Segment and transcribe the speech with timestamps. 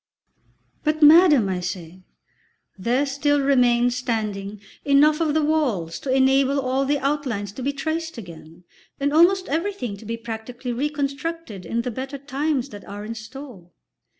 [0.83, 2.01] "But, madam," I say,
[2.75, 7.71] "there still remains standing enough of the walls to enable all the outlines to be
[7.71, 8.63] traced again,
[8.99, 13.69] and almost everything to be practically reconstructed in the better times that are in store."